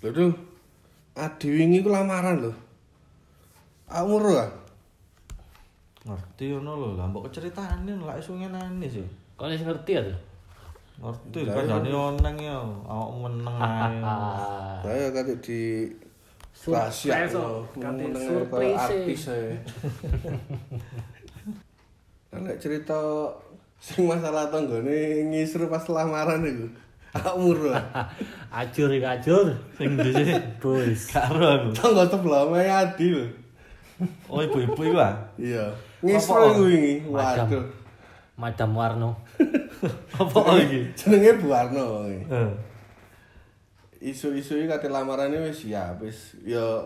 Lho 0.00 0.08
tuh. 0.12 0.32
Adi 1.16 1.48
wingi 1.52 1.84
ku 1.84 1.92
lamaran 1.92 2.40
lho. 2.40 2.52
Aku 3.90 4.06
muru 4.16 4.32
kan. 4.38 4.50
Ngerti 6.08 6.56
ngono 6.56 6.72
lho, 6.80 6.88
lah 6.96 7.06
mbok 7.12 7.28
ceritane 7.28 7.92
lak 8.00 8.16
iso 8.22 8.32
ngenane 8.32 8.86
sih. 8.88 9.04
Kok 9.36 9.52
wis 9.52 9.60
ngerti 9.60 9.90
ya 9.92 10.02
tuh? 10.08 10.18
Ngerti 11.04 11.38
kandhane 11.44 11.90
oneng 11.92 12.36
ya, 12.40 12.56
awakmu 12.88 13.28
meneng 13.28 13.56
ae. 13.60 14.00
Ah. 14.00 14.80
Saya 14.80 15.12
kate 15.12 15.34
di 15.44 15.60
rahasia. 16.70 17.28
Kate 17.28 18.04
Meneng 18.04 18.24
surprise. 18.24 18.76
kaya 18.80 19.04
artis 19.04 19.22
ae. 19.28 19.52
Nek 22.32 22.56
cerita 22.62 22.96
sing 23.76 24.08
masalah 24.08 24.48
tanggane 24.48 25.28
ngisru 25.28 25.68
pas 25.68 25.84
lamaran 25.92 26.46
iku. 26.48 26.68
Aku 27.10 27.42
muru. 27.42 27.74
Ajur 28.60 28.90
iki 28.90 29.06
ajur. 29.06 29.50
Sing 29.74 29.98
ndi 29.98 30.10
sih? 30.14 30.38
Bos. 30.62 31.10
Karo 31.10 31.42
aku. 31.42 31.68
Tangga 31.74 32.06
sebelah 32.06 32.46
mae 32.46 32.70
Adi 32.70 33.06
lho. 33.10 33.26
Oh 34.30 34.40
ibu-ibu 34.40 34.78
iku 34.78 34.98
ah. 34.98 35.14
Iya. 35.34 35.74
Iku 36.02 36.66
wingi. 36.70 37.02
Madam. 37.10 37.46
Waduh. 37.50 37.64
Madam 38.38 38.70
Warno. 38.78 39.10
Apa 40.16 40.56
iki? 40.62 40.86
Jenenge 40.94 41.42
Bu 41.42 41.50
Arno. 41.50 42.06
wingi. 42.06 42.30
Eh. 42.30 42.52
Isu-isu 44.00 44.56
iki 44.62 44.70
kate 44.70 44.88
lamarane 44.88 45.36
wis 45.50 45.66
siap 45.66 46.00
wis 46.00 46.38
ya 46.40 46.80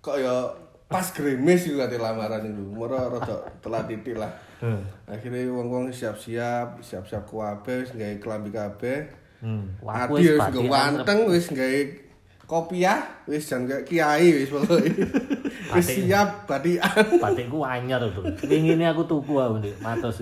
kok 0.00 0.16
ya 0.16 0.48
pas 0.88 1.04
gremes 1.12 1.66
iku 1.66 1.82
kate 1.82 1.98
lamaran 1.98 2.46
iku. 2.46 2.62
Moro 2.62 2.94
rada 2.94 3.42
telat 3.58 3.90
titik 3.90 4.16
lah. 4.22 4.30
Akhirnya 5.10 5.50
wong-wong 5.50 5.90
siap-siap, 5.90 6.78
siap-siap 6.78 7.26
wis 7.66 7.90
gawe 7.90 8.16
klambi 8.22 8.54
kabeh. 8.54 9.21
Hmm. 9.42 9.74
Aku 9.82 10.22
wis 10.22 10.38
nggo 10.38 10.70
wanteng 10.70 11.26
wis 11.26 11.50
gawe 11.50 11.80
kopiah, 12.46 13.02
wis 13.26 13.42
jan 13.50 13.66
kayak 13.66 13.82
kiai 13.82 14.30
wis 14.38 14.54
pokoke. 14.54 14.86
Wis 15.72 15.88
siap 15.88 16.44
batikan. 16.44 17.16
Batikku 17.16 17.64
anyar 17.64 18.04
tuh. 18.12 18.28
Wingi 18.44 18.76
ini 18.76 18.84
aku 18.84 19.08
tuku 19.08 19.40
aku 19.40 19.56
Dik, 19.64 19.80
matos. 19.80 20.20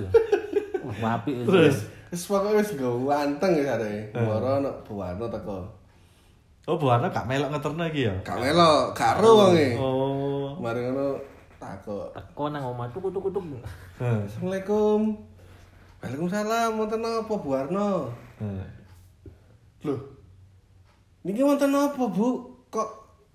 Apik 1.02 1.42
wis. 1.42 1.46
Terus 1.50 1.78
Wis 2.14 2.22
pokoke 2.24 2.62
wis 2.62 2.70
nggo 2.78 3.04
wanteng 3.04 3.58
wis 3.58 3.66
arek. 3.66 4.14
Moro 4.14 4.62
nek 4.62 4.74
buwana 4.86 5.26
teko. 5.28 5.80
Oh, 6.70 6.78
Bu 6.78 6.86
Ana 6.86 7.10
gak 7.10 7.26
melok 7.26 7.50
ngeterno 7.50 7.82
iki 7.90 8.06
ya? 8.06 8.14
Gak 8.22 8.38
melo, 8.38 8.94
karo 8.94 9.48
wonge. 9.48 9.74
Oh. 9.74 10.54
Mari 10.62 10.86
ngono 10.86 11.18
takok. 11.58 12.14
Teko 12.14 12.44
nang 12.46 12.62
omah 12.62 12.86
tuku 12.94 13.10
tuku. 13.10 13.28
Eh. 13.98 14.22
Assalamualaikum. 14.28 15.18
Waalaikumsalam, 15.98 16.78
wonten 16.78 17.02
apa 17.02 17.34
Bu 17.34 17.48
Arno? 17.58 18.14
Eh. 18.38 18.79
Loh. 19.80 19.96
Niki 21.24 21.40
wonten 21.40 21.72
apa, 21.72 22.04
Bu? 22.12 22.52
Kok 22.68 22.90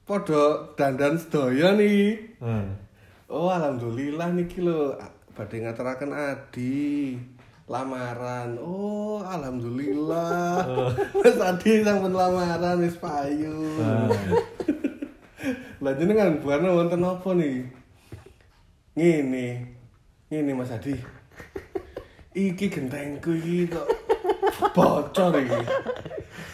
padha 0.05 0.77
dandan 0.77 1.17
sedaya 1.17 1.73
niki? 1.73 2.37
Eh. 2.37 2.65
Oh, 3.25 3.49
alhamdulillah 3.49 4.29
niki 4.29 4.61
lho 4.61 4.93
badhe 5.33 5.65
ngaturaken 5.65 6.13
Adi 6.13 7.17
lamaran. 7.65 8.61
Oh, 8.61 9.25
alhamdulillah. 9.25 10.61
Wis 11.25 11.41
Adi 11.41 11.81
sampun 11.81 12.13
lamaran 12.13 12.85
wis 12.85 12.97
payu. 13.01 13.73
Lah 15.83 15.93
jenengan 15.97 16.41
Bu 16.41 16.53
Arno 16.53 16.77
wonten 16.77 17.05
apa 17.05 17.29
nih? 17.33 17.65
Ngene. 18.93 19.47
Ngene 20.29 20.51
Mas 20.53 20.69
Adi. 20.69 20.93
Iki 22.37 22.69
gentengku 22.69 23.33
iki 23.33 23.65
kok 23.69 23.89
bocor 24.73 25.33
iki. 25.41 25.61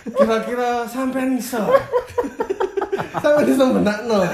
Kira-kira 0.06 0.88
sampean 0.90 1.38
iso. 1.38 1.62
sampean 3.22 3.48
iso 3.50 3.66
benakno. 3.70 4.26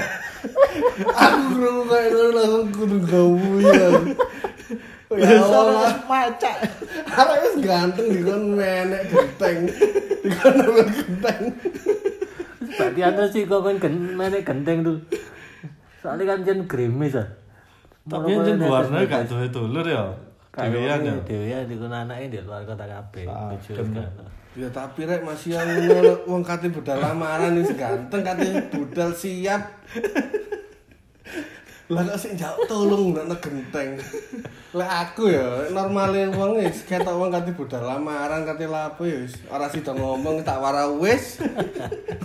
Aku 0.98 1.40
krungu 1.52 1.82
kaya 1.90 2.08
ngono 2.08 2.30
langsung 2.32 2.66
kudu 2.72 2.96
gawu 3.04 3.52
ya. 3.60 3.88
Ya 5.08 5.40
Allah, 5.40 5.96
macak. 6.04 6.56
arek 7.08 7.36
wis 7.40 7.54
ganteng 7.64 8.06
dikon 8.12 8.42
menek 8.54 9.02
genteng. 9.08 9.58
Dikon 10.24 10.52
nambah 10.56 10.86
genteng. 10.92 11.42
Berarti 12.78 13.00
anda 13.00 13.24
sih 13.32 13.42
kok 13.48 13.64
kan 13.64 13.76
gen, 13.80 13.94
menek 14.14 14.44
genteng 14.44 14.84
tuh. 14.84 14.98
Soalnya 16.04 16.36
kan 16.36 16.46
jen 16.46 16.60
grimis 16.70 17.18
ah. 17.18 17.28
Tapi 18.08 18.36
yen 18.36 18.60
Bu 18.60 18.72
Arno 18.72 19.00
gak 19.04 19.26
duwe 19.26 19.48
dulur 19.50 19.84
ya. 19.84 20.27
Dewean 20.58 20.98
ya. 21.06 21.14
Dewean 21.22 21.62
di 21.64 21.74
kono 21.78 21.94
anake 21.94 22.26
di 22.26 22.38
luar 22.42 22.66
kota 22.66 22.84
kabeh. 22.84 23.26
Ya 24.58 24.66
tapi 24.74 25.06
rek 25.06 25.22
masih 25.22 25.54
yang 25.54 25.70
wong 26.26 26.42
kate 26.42 26.66
budal 26.66 26.98
lamaran 26.98 27.54
wis 27.54 27.70
ganteng 27.78 28.26
kate 28.26 28.48
budal 28.74 29.14
siap. 29.14 29.62
Lah 31.88 32.04
kok 32.04 32.20
sing 32.20 32.34
jauh 32.36 32.66
tolong 32.66 33.14
nek 33.14 33.38
genteng. 33.38 33.96
Lek 34.74 34.90
aku 34.90 35.30
ya 35.30 35.70
normale 35.70 36.26
wong 36.34 36.58
wis 36.58 36.82
ketok 36.84 37.16
wong 37.16 37.30
kate 37.30 37.54
budal 37.54 37.86
lamaran 37.86 38.42
kate 38.42 38.66
lapo 38.66 39.06
ya 39.06 39.22
wis 39.22 39.38
ora 39.46 39.70
sida 39.70 39.94
ngomong 39.94 40.42
tak 40.42 40.58
wara 40.58 40.90
wis. 40.90 41.38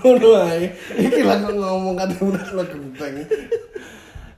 Ngono 0.01 0.29
ae. 0.49 0.73
Iki 0.99 1.21
lah 1.21 1.37
kok 1.37 1.53
ngomong 1.53 1.95
kate 1.95 2.15
budal 2.17 2.65
genteng. 2.65 3.13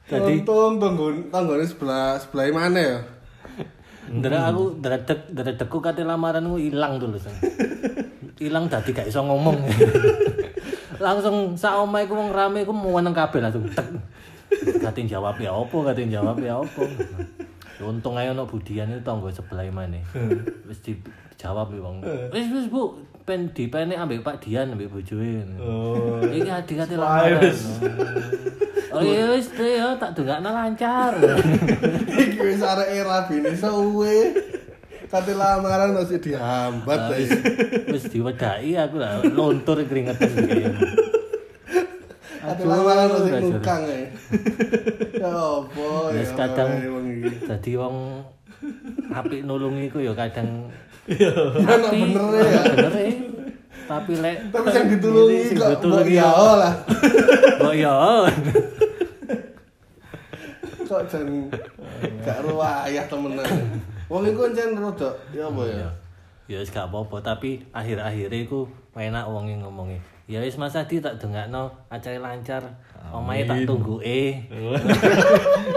Jadi- 0.06 0.46
untung 0.46 0.78
tanggon 0.78 1.16
tanggone 1.34 1.66
sebelah 1.66 2.20
sebelah 2.22 2.46
mana 2.54 2.78
ya? 2.78 2.98
Ndra 4.12 4.54
aku 4.54 4.78
dredeg 4.78 5.20
dredegku 5.34 5.82
kate 5.82 6.06
lamaranmu 6.06 6.62
ilang. 6.62 7.02
Sang. 7.18 7.36
Ilang 8.46 8.68
dadi 8.68 8.92
gak 8.92 9.08
iso 9.08 9.24
ngomong. 9.24 9.56
langsung 11.06 11.56
sak 11.56 11.76
omahe 11.80 12.08
ku 12.08 12.16
wong 12.16 12.32
rame 12.32 12.68
ku 12.68 12.72
meneng 12.76 13.16
kabeh 13.16 13.40
langsung 13.40 13.64
tek. 13.72 13.88
Kate 14.80 15.08
jawab 15.08 15.40
ya 15.40 15.56
opo, 15.56 15.84
kate 15.88 16.08
jawab 16.08 16.40
ya 16.44 16.60
opo. 16.60 16.84
Untung 17.80 18.16
ae 18.20 18.32
ono 18.32 18.48
budian 18.48 18.92
itu 18.92 19.04
tangga 19.04 19.32
sebelah 19.32 19.68
mana. 19.72 20.00
Wis 20.68 20.80
dijawab 20.84 21.72
ya 21.76 21.80
wong. 21.80 21.98
Wis 22.32 22.48
wis 22.52 22.68
Bu, 22.68 23.00
pen 23.24 23.52
dipenek 23.52 24.00
ambek 24.00 24.24
Pak 24.24 24.44
Dian 24.44 24.72
ambek 24.72 24.92
bojoe. 24.92 25.44
Oh. 25.60 26.20
Iki 26.24 26.52
adik 26.52 26.76
kate 26.84 26.96
Wah, 27.00 27.24
lamaran. 27.24 27.56
wis. 28.96 29.02
Oh 29.02 29.04
iya 29.06 29.26
wis 29.32 29.48
deh, 29.52 29.72
ya, 29.76 29.88
tak 29.96 30.16
dongakno 30.16 30.50
lancar. 30.50 31.12
Iki 32.24 32.40
wis 32.40 32.62
arek 32.62 32.90
rabine 33.04 33.52
suwe. 33.54 34.18
Kate 35.06 35.32
lamaran 35.32 35.96
masih 35.96 36.20
dihambat 36.20 37.14
Wis 37.16 37.32
ae. 37.32 37.40
wis 37.88 38.04
diwedaki 38.10 38.76
aku 38.76 39.00
lah 39.00 39.24
lontur 39.24 39.80
keringetan 39.86 40.28
iki. 40.28 40.66
Kate 42.42 42.64
lamaran 42.66 43.08
masih 43.14 43.32
Aduh, 43.32 43.52
nukang 43.56 43.82
ae. 43.86 44.12
Ya 45.16 45.32
apa 45.32 45.88
ya. 46.12 46.20
Wis 46.20 46.32
kadang 46.36 46.70
dadi 47.48 47.72
wong 47.80 47.96
apik 49.14 49.42
nulungi 49.46 49.88
ku 49.88 50.04
ya 50.04 50.12
kadang 50.12 50.68
Ya 51.06 51.32
ana 51.64 51.86
apik, 51.86 52.02
bener 52.18 52.44
ya. 52.44 52.62
bener 52.76 52.94
e. 52.98 53.10
Tapi 53.86 54.14
lek 54.18 54.38
Tapi 54.50 54.68
sing 54.74 54.86
ditulungi 54.90 55.54
kok 55.54 56.02
ya 56.10 56.28
lah. 56.34 56.74
Kok 57.62 57.76
ya. 57.78 57.96
Kok 60.86 61.04
jan 61.10 61.50
gak 62.22 62.46
ruwayah 62.46 63.06
temenan. 63.10 63.50
Wong 64.06 64.24
iku 64.30 64.46
jan 64.54 64.78
rada 64.78 65.10
ya 65.34 65.50
apa 65.50 65.64
ya. 65.66 65.90
Ya 66.46 66.62
wis 66.62 66.70
gak 66.70 66.94
apa-apa, 66.94 67.26
tapi 67.26 67.66
akhir-akhire 67.74 68.46
iku 68.46 68.70
enak 68.94 69.26
wonge 69.26 69.58
ngomongi. 69.58 69.98
Ya 70.30 70.46
wis 70.46 70.62
Mas 70.62 70.78
Adi 70.78 71.02
tak 71.02 71.18
dongakno 71.18 71.74
acare 71.90 72.22
lancar. 72.22 72.62
Omahe 73.10 73.50
tak 73.50 73.66
tunggu 73.66 73.98
eh. 74.06 74.46